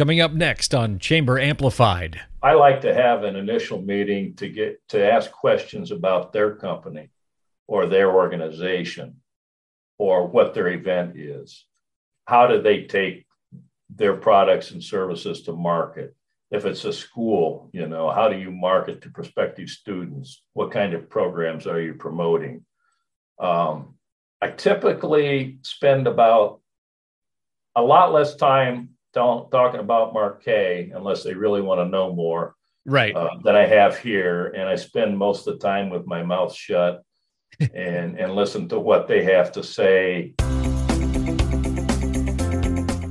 [0.00, 2.18] coming up next on Chamber Amplified.
[2.42, 7.10] I like to have an initial meeting to get to ask questions about their company
[7.68, 9.16] or their organization
[9.98, 11.66] or what their event is.
[12.24, 13.26] How do they take
[13.94, 16.16] their products and services to market?
[16.50, 20.42] If it's a school, you know, how do you market to prospective students?
[20.54, 22.64] What kind of programs are you promoting?
[23.38, 23.96] Um,
[24.40, 26.62] I typically spend about
[27.76, 32.54] a lot less time talking about Mark K unless they really want to know more.
[32.86, 33.14] Right.
[33.14, 34.46] Uh, than I have here.
[34.48, 37.02] And I spend most of the time with my mouth shut
[37.60, 40.34] and, and listen to what they have to say.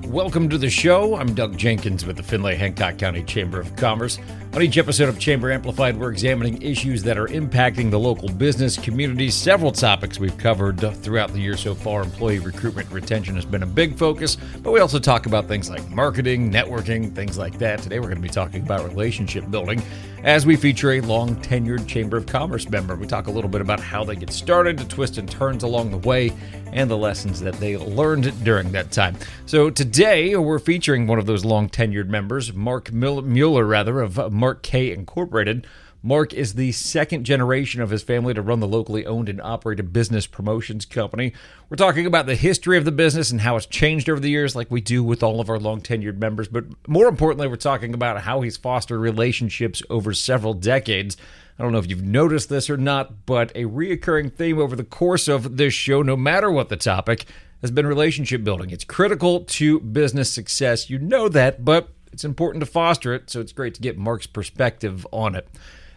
[0.09, 1.17] Welcome to the show.
[1.17, 4.17] I'm Doug Jenkins with the Findlay Hancock County Chamber of Commerce.
[4.53, 8.75] On each episode of Chamber Amplified, we're examining issues that are impacting the local business
[8.75, 9.29] community.
[9.29, 12.01] Several topics we've covered throughout the year so far.
[12.01, 15.87] Employee recruitment retention has been a big focus, but we also talk about things like
[15.91, 17.79] marketing, networking, things like that.
[17.79, 19.79] Today, we're going to be talking about relationship building
[20.23, 22.95] as we feature a long tenured Chamber of Commerce member.
[22.95, 25.91] We talk a little bit about how they get started, the twists and turns along
[25.91, 26.31] the way,
[26.73, 29.15] and the lessons that they learned during that time.
[29.45, 34.61] So today, we're featuring one of those long tenured members, Mark Mueller, rather, of Mark
[34.61, 35.65] K Incorporated.
[36.01, 39.91] Mark is the second generation of his family to run the locally owned and operated
[39.91, 41.33] business promotions company.
[41.69, 44.55] We're talking about the history of the business and how it's changed over the years,
[44.55, 46.47] like we do with all of our long tenured members.
[46.47, 51.17] But more importantly, we're talking about how he's fostered relationships over several decades.
[51.57, 54.85] I don't know if you've noticed this or not, but a reoccurring theme over the
[54.85, 57.25] course of this show, no matter what the topic,
[57.59, 58.69] has been relationship building.
[58.69, 60.89] It's critical to business success.
[60.89, 64.27] You know that, but it's important to foster it, so it's great to get Mark's
[64.27, 65.49] perspective on it.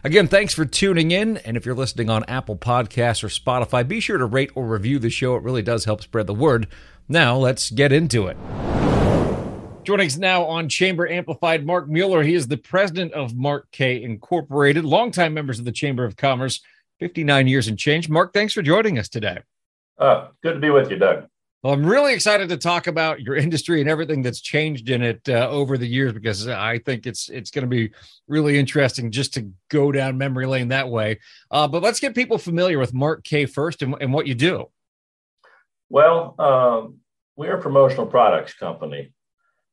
[0.05, 1.37] Again, thanks for tuning in.
[1.37, 4.99] And if you're listening on Apple Podcasts or Spotify, be sure to rate or review
[4.99, 5.37] the show.
[5.37, 6.67] It really does help spread the word.
[7.07, 8.35] Now, let's get into it.
[9.85, 12.21] Joining us now on Chamber Amplified, Mark Mueller.
[12.21, 16.61] He is the president of Mark K Incorporated, longtime members of the Chamber of Commerce,
[16.99, 18.09] 59 years and change.
[18.09, 19.39] Mark, thanks for joining us today.
[19.97, 21.27] Uh, good to be with you, Doug.
[21.63, 25.21] Well, I'm really excited to talk about your industry and everything that's changed in it
[25.29, 27.91] uh, over the years because I think it's it's going to be
[28.27, 31.19] really interesting just to go down memory lane that way.
[31.49, 34.69] Uh, but let's get people familiar with Mark K first and, and what you do.
[35.89, 36.97] Well, um,
[37.37, 39.13] we're a promotional products company.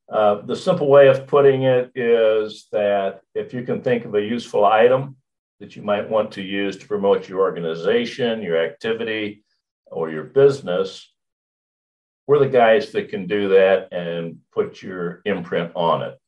[0.08, 4.22] Uh, the simple way of putting it is that if you can think of a
[4.22, 5.16] useful item
[5.58, 9.42] that you might want to use to promote your organization, your activity,
[9.86, 11.12] or your business,
[12.26, 16.18] we're the guys that can do that and put your imprint on it.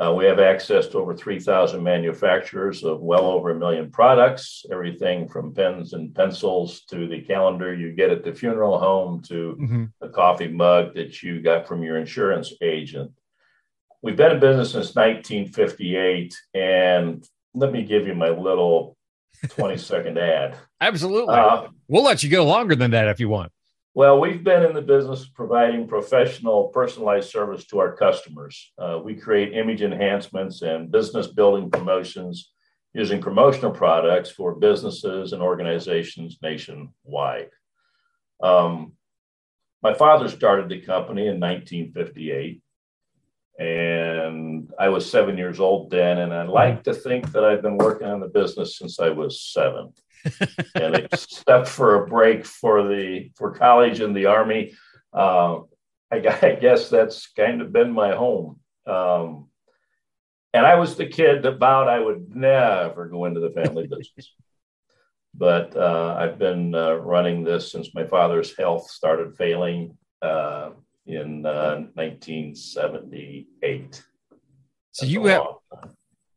[0.00, 5.28] Uh, we have access to over 3,000 manufacturers of well over a million products, everything
[5.28, 9.84] from pens and pencils to the calendar you get at the funeral home to mm-hmm.
[10.00, 13.12] the coffee mug that you got from your insurance agent.
[14.02, 16.34] We've been in business since 1958.
[16.54, 18.96] And let me give you my little
[19.48, 20.56] 20 second ad.
[20.80, 21.34] Absolutely.
[21.34, 23.52] Uh, we'll let you go longer than that if you want.
[23.92, 28.72] Well, we've been in the business of providing professional, personalized service to our customers.
[28.78, 32.52] Uh, we create image enhancements and business building promotions
[32.94, 37.50] using promotional products for businesses and organizations nationwide.
[38.40, 38.92] Um,
[39.82, 42.62] my father started the company in 1958,
[43.58, 46.18] and I was seven years old then.
[46.18, 49.42] And I like to think that I've been working on the business since I was
[49.42, 49.92] seven
[50.74, 54.74] and except for a break for the for college and the army,
[55.12, 55.60] uh,
[56.10, 58.58] I, I, guess that's kind of been my home.
[58.86, 59.48] Um,
[60.52, 64.32] and I was the kid that vowed I would never go into the family business.
[65.34, 70.70] But uh, I've been uh, running this since my father's health started failing uh,
[71.06, 73.86] in 1978.
[73.94, 73.98] Uh,
[74.92, 75.44] so you have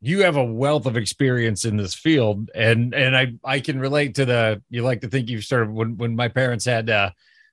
[0.03, 4.13] you have a wealth of experience in this field and and i i can relate
[4.15, 7.09] to the you like to think you've started when when my parents had uh,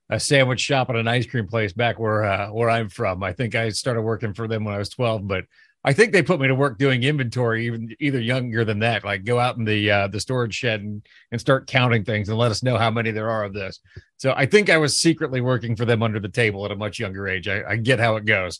[0.09, 3.31] a sandwich shop and an ice cream place back where uh, where i'm from i
[3.31, 5.45] think i started working for them when i was 12 but
[5.85, 9.23] i think they put me to work doing inventory even either younger than that like
[9.23, 11.01] go out in the uh, the storage shed and,
[11.31, 13.79] and start counting things and let us know how many there are of this.
[14.17, 16.99] So i think i was secretly working for them under the table at a much
[16.99, 17.47] younger age.
[17.47, 18.59] I, I get how it goes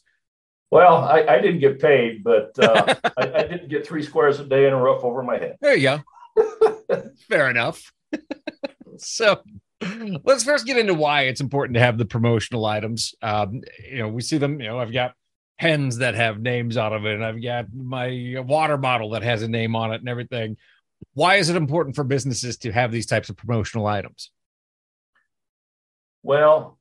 [0.71, 4.45] well, I, I didn't get paid, but uh, I, I, didn't get three squares a
[4.45, 5.57] day and a roof over my head.
[5.59, 5.99] There you
[6.37, 7.03] go.
[7.29, 7.91] Fair enough.
[8.97, 9.41] so
[10.23, 13.13] let's first get into why it's important to have the promotional items.
[13.21, 15.13] Um, you know, we see them, you know, I've got
[15.59, 19.43] pens that have names on of it, and I've got my water bottle that has
[19.43, 20.55] a name on it and everything.
[21.13, 24.31] Why is it important for businesses to have these types of promotional items?
[26.23, 26.77] Well,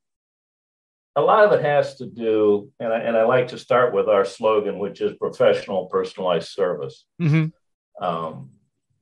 [1.16, 4.08] a lot of it has to do, and I, and I like to start with
[4.08, 7.04] our slogan, which is professional, personalized service.
[7.20, 8.04] Mm-hmm.
[8.04, 8.50] Um,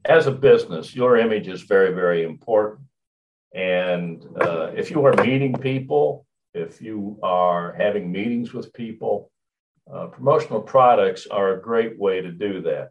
[0.05, 2.87] as a business, your image is very, very important.
[3.55, 9.31] And uh, if you are meeting people, if you are having meetings with people,
[9.93, 12.91] uh, promotional products are a great way to do that.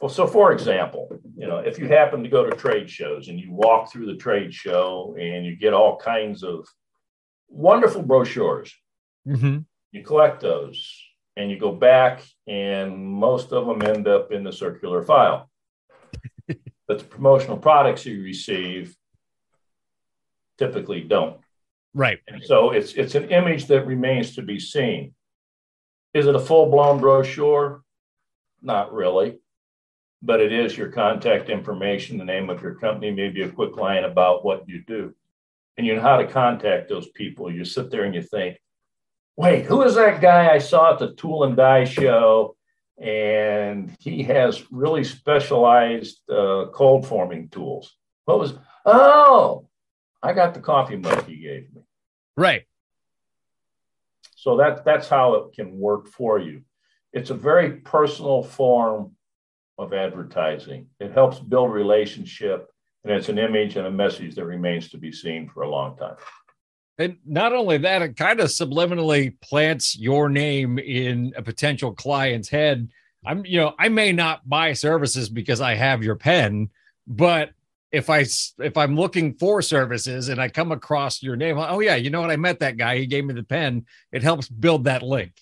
[0.00, 3.38] Well, so for example, you know, if you happen to go to trade shows and
[3.40, 6.66] you walk through the trade show and you get all kinds of
[7.48, 8.74] wonderful brochures,
[9.26, 9.58] mm-hmm.
[9.92, 11.02] you collect those
[11.36, 15.50] and you go back, and most of them end up in the circular file.
[16.86, 18.96] but the promotional products you receive
[20.58, 21.38] typically don't.
[21.92, 22.18] Right.
[22.28, 25.14] And so it's it's an image that remains to be seen.
[26.12, 27.82] Is it a full blown brochure?
[28.62, 29.38] Not really
[30.24, 34.04] but it is your contact information, the name of your company, maybe a quick line
[34.04, 35.14] about what you do.
[35.76, 37.52] And you know how to contact those people.
[37.52, 38.58] You sit there and you think,
[39.36, 42.56] wait, who is that guy I saw at the tool and die show?
[42.96, 47.92] And he has really specialized uh, cold forming tools.
[48.24, 48.54] What was,
[48.86, 49.68] oh,
[50.22, 51.82] I got the coffee mug he gave me.
[52.36, 52.62] Right.
[54.36, 56.62] So that, that's how it can work for you.
[57.12, 59.16] It's a very personal form
[59.76, 60.86] of advertising.
[61.00, 62.70] It helps build relationship,
[63.04, 65.96] and it's an image and a message that remains to be seen for a long
[65.96, 66.16] time.
[66.98, 72.48] And not only that, it kind of subliminally plants your name in a potential client's
[72.48, 72.88] head.
[73.26, 76.70] I'm, you know, I may not buy services because I have your pen,
[77.06, 77.50] but
[77.90, 78.24] if I
[78.58, 82.20] if I'm looking for services and I come across your name, oh yeah, you know
[82.20, 82.30] what?
[82.30, 82.98] I met that guy.
[82.98, 83.86] He gave me the pen.
[84.12, 85.32] It helps build that link.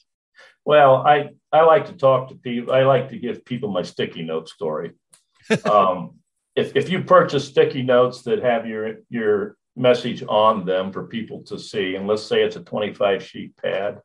[0.65, 2.73] Well, I I like to talk to people.
[2.73, 4.93] I like to give people my sticky note story.
[5.65, 6.22] um,
[6.55, 11.43] if if you purchase sticky notes that have your your message on them for people
[11.45, 14.01] to see, and let's say it's a 25 sheet pad,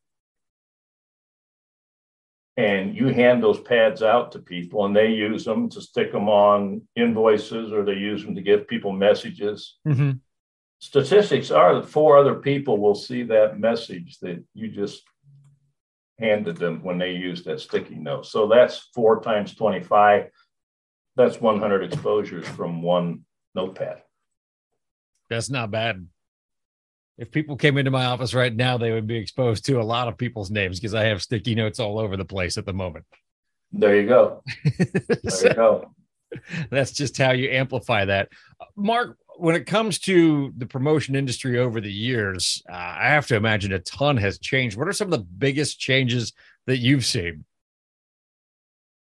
[2.56, 6.30] and you hand those pads out to people, and they use them to stick them
[6.30, 9.78] on invoices, or they use them to give people messages.
[9.88, 10.12] Mm-hmm.
[10.80, 15.04] Statistics are that four other people will see that message that you just
[16.20, 18.26] handed them when they use that sticky note.
[18.26, 20.30] So that's four times 25.
[21.18, 23.26] That's 100 exposures from one
[23.56, 24.04] notepad.
[25.32, 26.08] That's not bad.
[27.18, 30.08] If people came into my office right now, they would be exposed to a lot
[30.08, 33.06] of people's names because I have sticky notes all over the place at the moment.
[33.72, 34.44] There you go.
[34.78, 35.92] There so, you go.
[36.70, 38.30] That's just how you amplify that.
[38.76, 43.36] Mark, when it comes to the promotion industry over the years, uh, I have to
[43.36, 44.78] imagine a ton has changed.
[44.78, 46.34] What are some of the biggest changes
[46.68, 47.44] that you've seen?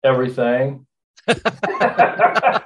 [0.02, 0.86] Everything.
[1.28, 2.60] oh,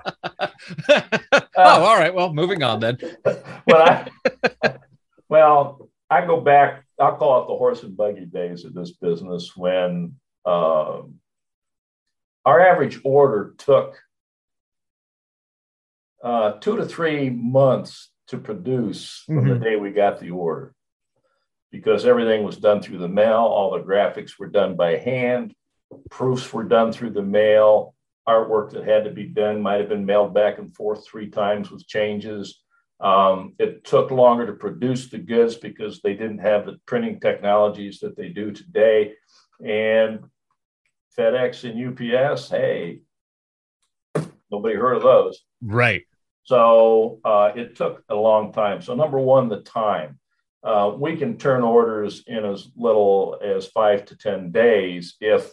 [1.56, 2.14] all right.
[2.14, 2.99] Well, moving on then.
[3.67, 4.08] well, I,
[5.29, 6.85] well, I go back.
[6.99, 10.14] I'll call it the horse and buggy days of this business when
[10.47, 11.17] um,
[12.44, 13.97] our average order took
[16.23, 19.49] uh, two to three months to produce from mm-hmm.
[19.50, 20.75] the day we got the order
[21.70, 23.43] because everything was done through the mail.
[23.43, 25.55] All the graphics were done by hand,
[26.11, 27.94] proofs were done through the mail,
[28.28, 31.70] artwork that had to be done might have been mailed back and forth three times
[31.70, 32.61] with changes.
[33.00, 38.00] Um, it took longer to produce the goods because they didn't have the printing technologies
[38.00, 39.14] that they do today.
[39.64, 40.25] And
[41.19, 43.00] FedEx and UPS, hey,
[44.50, 45.43] nobody heard of those.
[45.62, 46.03] Right.
[46.44, 48.81] So uh, it took a long time.
[48.81, 50.19] So, number one, the time.
[50.62, 55.53] Uh, we can turn orders in as little as five to 10 days if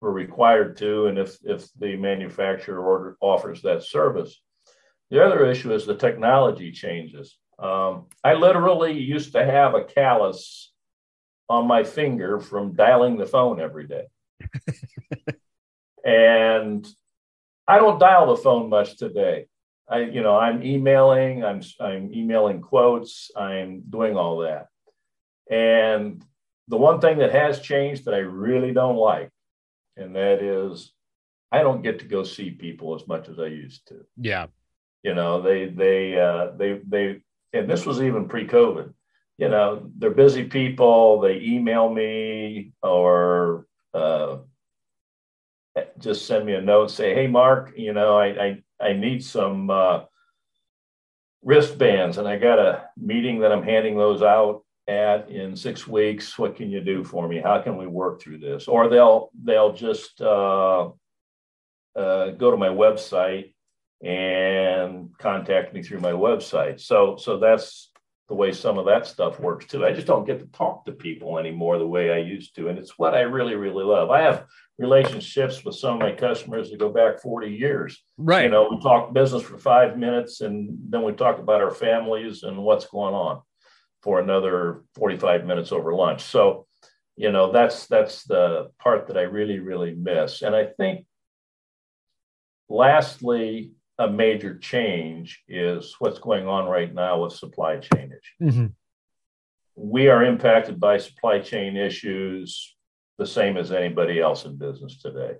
[0.00, 4.40] we're required to, and if, if the manufacturer order, offers that service.
[5.10, 7.38] The other issue is the technology changes.
[7.58, 10.72] Um, I literally used to have a callus
[11.48, 14.06] on my finger from dialing the phone every day.
[16.04, 16.86] and
[17.66, 19.46] I don't dial the phone much today.
[19.88, 24.66] I, you know, I'm emailing, I'm, I'm emailing quotes, I'm doing all that.
[25.48, 26.22] And
[26.68, 29.30] the one thing that has changed that I really don't like,
[29.96, 30.92] and that is
[31.52, 34.04] I don't get to go see people as much as I used to.
[34.16, 34.46] Yeah.
[35.02, 37.20] You know, they, they, uh, they, they,
[37.52, 38.92] and this was even pre COVID,
[39.38, 44.38] you know, they're busy people, they email me or, uh,
[45.98, 49.70] just send me a note, say, "Hey, Mark, you know, I I, I need some
[49.70, 50.00] uh,
[51.42, 56.38] wristbands, and I got a meeting that I'm handing those out at in six weeks.
[56.38, 57.40] What can you do for me?
[57.40, 60.90] How can we work through this?" Or they'll they'll just uh,
[61.96, 63.54] uh, go to my website
[64.04, 66.80] and contact me through my website.
[66.80, 67.90] So so that's
[68.28, 69.84] the way some of that stuff works too.
[69.86, 72.68] I just don't get to talk to people anymore the way I used to.
[72.68, 74.10] And it's what I really, really love.
[74.10, 74.46] I have
[74.78, 78.02] relationships with some of my customers that go back 40 years.
[78.18, 78.44] Right.
[78.44, 82.42] You know, we talk business for five minutes and then we talk about our families
[82.42, 83.42] and what's going on
[84.06, 86.22] for another 45 minutes over lunch.
[86.22, 86.68] So,
[87.16, 90.42] you know, that's that's the part that I really, really miss.
[90.42, 91.06] And I think
[92.68, 98.54] lastly, a major change is what's going on right now with supply chain issues.
[98.54, 98.66] Mm-hmm.
[99.74, 102.76] We are impacted by supply chain issues
[103.18, 105.34] the same as anybody else in business today.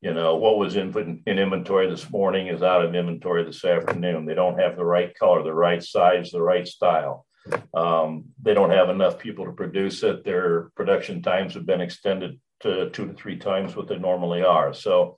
[0.00, 4.24] You know, what was in, in inventory this morning is out of inventory this afternoon.
[4.24, 7.26] They don't have the right color, the right size, the right style.
[7.74, 10.24] Um, they don't have enough people to produce it.
[10.24, 14.72] Their production times have been extended to two to three times what they normally are.
[14.72, 15.16] So,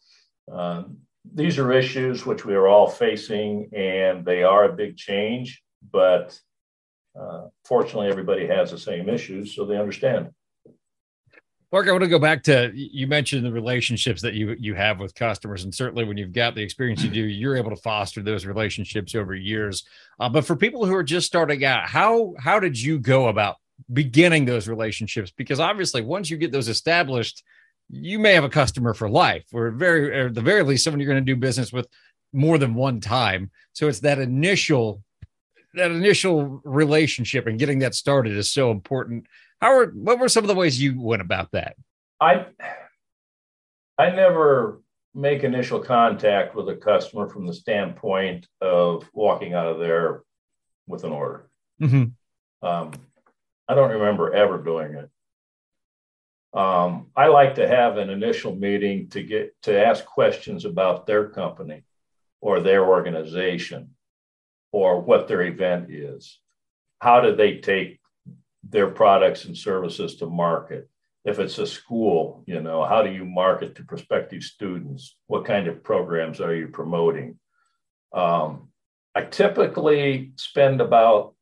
[0.51, 0.99] um,
[1.33, 5.63] these are issues which we are all facing, and they are a big change.
[5.91, 6.39] But
[7.19, 10.31] uh, fortunately, everybody has the same issues, so they understand.
[11.75, 15.01] Mark, I want to go back to you mentioned the relationships that you you have
[15.01, 18.23] with customers, and certainly when you've got the experience you do, you're able to foster
[18.23, 19.83] those relationships over years.
[20.21, 23.57] Uh, but for people who are just starting out, how how did you go about
[23.93, 25.33] beginning those relationships?
[25.37, 27.43] Because obviously, once you get those established,
[27.91, 31.01] you may have a customer for life, or very, or at the very least, someone
[31.01, 31.89] you're going to do business with
[32.33, 33.51] more than one time.
[33.73, 35.03] So it's that initial,
[35.75, 39.27] that initial relationship and getting that started is so important.
[39.61, 41.77] How are, what were some of the ways you went about that?
[42.21, 42.47] I,
[43.99, 44.83] I never
[45.15, 50.23] make initial contact with a customer from the standpoint of walking out of there
[50.87, 51.49] with an order.
[51.81, 52.67] Mm-hmm.
[52.67, 52.93] Um,
[53.69, 55.11] I don't remember ever doing it.
[56.59, 61.29] Um, I like to have an initial meeting to get to ask questions about their
[61.29, 61.85] company
[62.41, 63.91] or their organization
[64.75, 66.41] or what their event is.
[66.99, 68.01] How do they take
[68.69, 70.91] their products and services to market?
[71.25, 75.17] If it's a school, you know, how do you market to prospective students?
[75.29, 77.39] What kind of programs are you promoting?
[78.13, 78.71] Um,
[79.15, 81.37] I typically spend about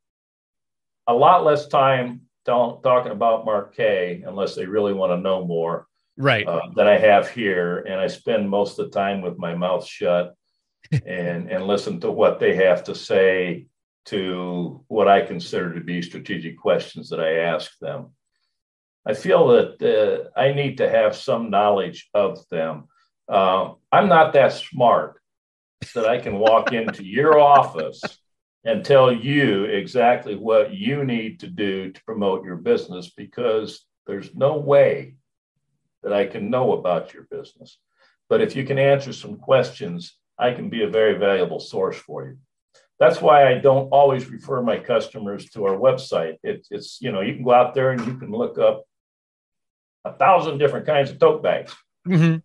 [1.07, 5.87] a lot less time talking about Mark K unless they really want to know more.
[6.19, 6.47] Right.
[6.47, 7.79] Uh, that I have here.
[7.79, 10.35] And I spend most of the time with my mouth shut
[10.91, 13.67] and, and listen to what they have to say
[14.07, 18.11] to what I consider to be strategic questions that I ask them.
[19.07, 22.89] I feel that uh, I need to have some knowledge of them.
[23.29, 25.21] Uh, I'm not that smart
[25.95, 28.03] that I can walk into your office
[28.65, 34.35] and tell you exactly what you need to do to promote your business because there's
[34.35, 35.17] no way
[36.03, 37.79] that I can know about your business.
[38.29, 42.27] But if you can answer some questions, I can be a very valuable source for
[42.27, 42.39] you.
[42.99, 46.37] That's why I don't always refer my customers to our website.
[46.43, 48.85] It, it's, you know, you can go out there and you can look up
[50.05, 51.75] a thousand different kinds of tote bags.
[52.07, 52.39] Mm-hmm.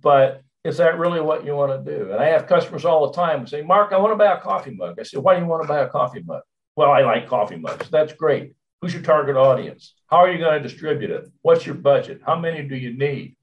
[0.00, 2.10] But is that really what you want to do?
[2.10, 4.74] And I have customers all the time say, Mark, I want to buy a coffee
[4.74, 4.98] mug.
[4.98, 6.42] I said, why do you want to buy a coffee mug?
[6.74, 7.88] Well, I like coffee mugs.
[7.90, 8.54] That's great.
[8.80, 9.94] Who's your target audience?
[10.08, 11.30] How are you going to distribute it?
[11.42, 12.20] What's your budget?
[12.24, 13.35] How many do you need?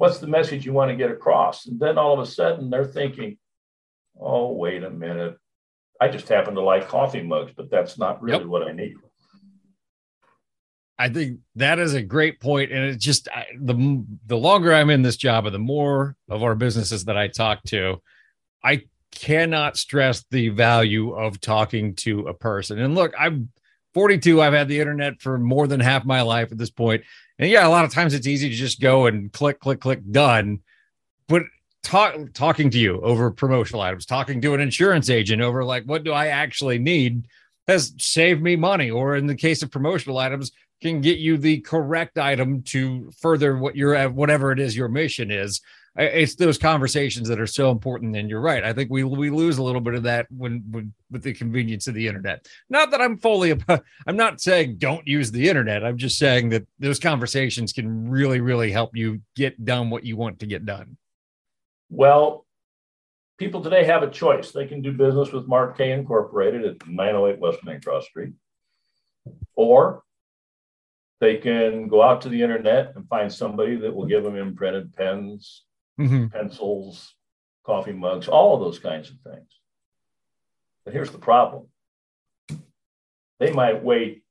[0.00, 1.66] What's the message you want to get across?
[1.66, 3.36] And then all of a sudden they're thinking,
[4.18, 5.36] oh, wait a minute.
[6.00, 8.46] I just happen to like coffee mugs, but that's not really yep.
[8.46, 8.94] what I need.
[10.98, 14.88] I think that is a great point, and it's just I, the the longer I'm
[14.88, 18.00] in this job, and the more of our businesses that I talk to,
[18.64, 22.78] I cannot stress the value of talking to a person.
[22.78, 23.50] And look, I'm
[23.94, 24.40] 42.
[24.40, 27.02] I've had the internet for more than half my life at this point,
[27.38, 30.00] and yeah, a lot of times it's easy to just go and click, click, click,
[30.10, 30.60] done.
[31.28, 31.42] But
[31.82, 36.04] talk talking to you over promotional items, talking to an insurance agent over like what
[36.04, 37.26] do I actually need
[37.66, 38.90] has saved me money.
[38.90, 43.56] Or in the case of promotional items, can get you the correct item to further
[43.56, 45.60] what your whatever it is your mission is
[45.96, 48.62] it's those conversations that are so important and you're right.
[48.62, 51.88] I think we we lose a little bit of that when, when with the convenience
[51.88, 52.46] of the internet.
[52.68, 53.82] Not that i'm fully about.
[54.06, 55.84] i'm not saying don't use the internet.
[55.84, 60.16] I'm just saying that those conversations can really really help you get done what you
[60.16, 60.96] want to get done.
[61.88, 62.46] Well
[63.38, 64.52] people today have a choice.
[64.52, 68.34] They can do business with Mark K incorporated at 908 west main cross street
[69.54, 70.02] or
[71.20, 74.94] they can go out to the internet and find somebody that will give them imprinted
[74.94, 75.64] pens,
[76.00, 76.26] mm-hmm.
[76.26, 77.14] pencils,
[77.64, 79.48] coffee mugs, all of those kinds of things.
[80.84, 81.66] But here's the problem
[83.38, 84.22] they might wait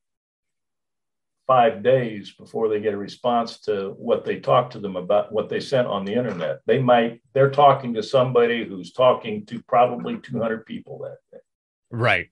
[1.47, 5.49] five days before they get a response to what they talked to them about what
[5.49, 10.19] they sent on the internet they might they're talking to somebody who's talking to probably
[10.19, 11.41] 200 people that day
[11.89, 12.29] right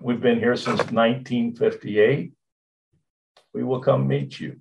[0.00, 2.32] we've been here since 1958.
[3.54, 4.60] We will come meet you.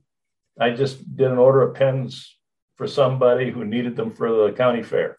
[0.60, 2.38] I just did an order of pens
[2.75, 5.17] for somebody who needed them for the county fair.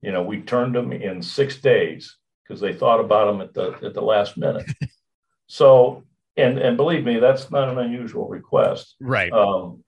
[0.00, 3.86] You know, we turned them in six days because they thought about them at the
[3.86, 4.66] at the last minute.
[5.46, 6.04] so,
[6.36, 8.96] and and believe me, that's not an unusual request.
[9.00, 9.32] Right.
[9.32, 9.84] Um,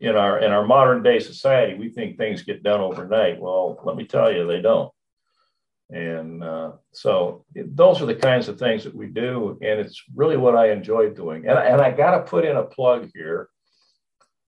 [0.00, 3.40] in our in our modern day society, we think things get done overnight.
[3.40, 4.90] Well, let me tell you, they don't.
[5.90, 10.36] And uh, so those are the kinds of things that we do, and it's really
[10.36, 11.46] what I enjoy doing.
[11.46, 13.48] And and I got to put in a plug here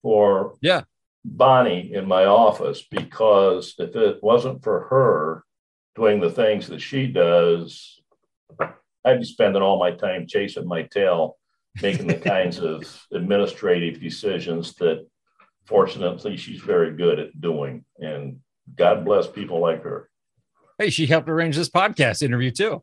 [0.02, 0.82] for yeah
[1.24, 5.44] Bonnie in my office because if it wasn't for her
[5.94, 8.00] doing the things that she does,
[9.04, 11.36] I'd be spending all my time chasing my tail,
[11.80, 15.06] making the kinds of administrative decisions that
[15.66, 17.84] fortunately she's very good at doing.
[17.98, 18.40] And
[18.74, 20.08] God bless people like her.
[20.78, 22.82] Hey, she helped arrange this podcast interview too.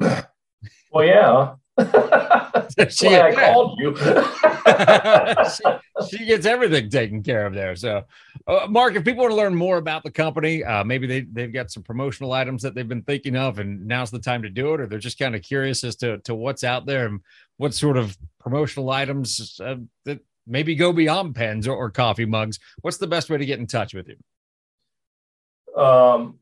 [0.00, 1.54] well, yeah.
[2.88, 3.96] she, I called you.
[3.96, 5.62] she,
[6.08, 7.74] she, gets everything taken care of there.
[7.76, 8.04] So,
[8.46, 11.52] uh, Mark, if people want to learn more about the company, uh, maybe they, they've
[11.52, 14.74] got some promotional items that they've been thinking of, and now's the time to do
[14.74, 17.20] it, or they're just kind of curious as to, to what's out there and
[17.56, 22.58] what sort of promotional items uh, that maybe go beyond pens or, or, coffee mugs.
[22.80, 25.80] What's the best way to get in touch with you?
[25.80, 26.40] Um,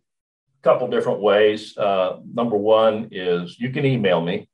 [0.63, 1.77] couple different ways.
[1.77, 4.49] Uh, number one is you can email me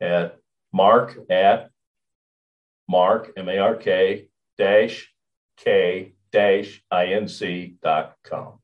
[0.00, 0.38] at
[0.72, 1.70] mark at
[2.88, 4.28] mark, M A R K
[4.58, 5.12] dash
[5.56, 8.58] K dash I N C dot com.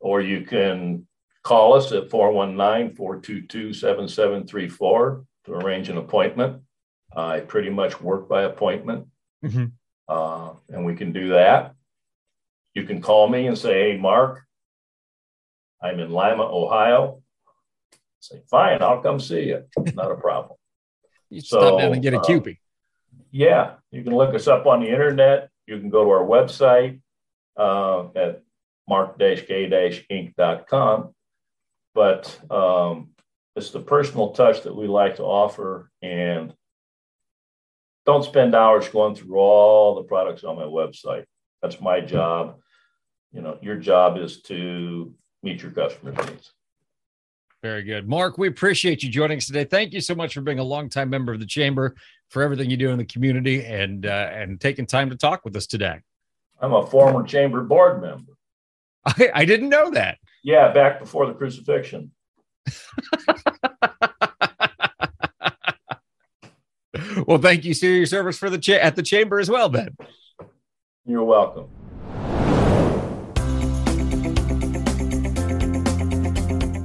[0.00, 1.06] Or you can
[1.42, 6.62] call us at 419 422 7734 to arrange an appointment.
[7.14, 9.08] I pretty much work by appointment,
[9.44, 9.66] mm-hmm.
[10.08, 11.74] uh, and we can do that.
[12.74, 14.44] You can call me and say, Hey, Mark,
[15.82, 17.22] I'm in Lima, Ohio.
[18.20, 19.64] Say, fine, I'll come see you.
[19.94, 20.59] Not a problem.
[21.30, 22.24] You so, stop down and get a uh,
[23.30, 25.48] Yeah, you can look us up on the internet.
[25.66, 27.00] You can go to our website
[27.56, 28.42] uh, at
[28.88, 30.34] mark-k-inc.com.
[31.94, 33.10] But um,
[33.56, 35.90] it's the personal touch that we like to offer.
[36.02, 36.52] And
[38.06, 41.24] don't spend hours going through all the products on my website.
[41.62, 42.58] That's my job.
[43.32, 46.52] You know, your job is to meet your customers' needs.
[47.62, 48.08] Very good.
[48.08, 49.64] Mark, we appreciate you joining us today.
[49.64, 51.94] Thank you so much for being a longtime member of the chamber,
[52.30, 55.54] for everything you do in the community, and uh, and taking time to talk with
[55.56, 55.98] us today.
[56.60, 58.32] I'm a former chamber board member.
[59.06, 60.18] I, I didn't know that.
[60.42, 62.12] Yeah, back before the crucifixion.
[67.26, 69.94] well, thank you for your service for the cha- at the chamber as well, Ben.
[71.04, 71.68] You're welcome.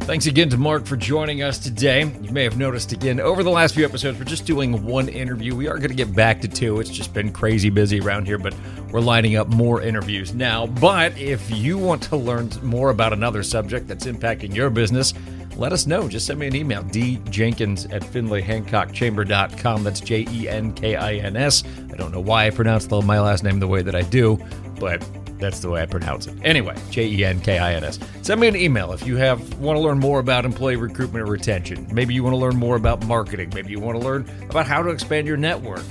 [0.05, 2.01] Thanks again to Mark for joining us today.
[2.21, 5.55] You may have noticed again over the last few episodes, we're just doing one interview.
[5.55, 6.79] We are going to get back to two.
[6.79, 8.53] It's just been crazy busy around here, but
[8.91, 10.67] we're lining up more interviews now.
[10.67, 15.15] But if you want to learn more about another subject that's impacting your business,
[15.55, 16.07] let us know.
[16.07, 19.83] Just send me an email, djenkins at findlayhancockchamber.com.
[19.83, 21.63] That's J E N K I N S.
[21.91, 24.37] I don't know why I pronounced my last name the way that I do,
[24.79, 25.03] but
[25.39, 26.35] that's the way I pronounce it.
[26.43, 27.99] Anyway, J E N K I N S.
[28.21, 31.31] Send me an email if you have want to learn more about employee recruitment or
[31.31, 31.87] retention.
[31.91, 33.51] Maybe you want to learn more about marketing.
[33.53, 35.83] Maybe you want to learn about how to expand your network,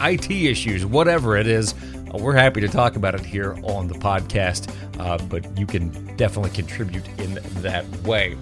[0.00, 1.74] IT issues, whatever it is.
[2.12, 5.90] Uh, we're happy to talk about it here on the podcast, uh, but you can
[6.16, 8.36] definitely contribute in that way.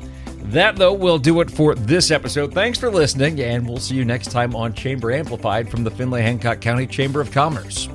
[0.45, 2.53] That, though, will do it for this episode.
[2.53, 6.23] Thanks for listening, and we'll see you next time on Chamber Amplified from the Findlay
[6.23, 7.89] Hancock County Chamber of Commerce.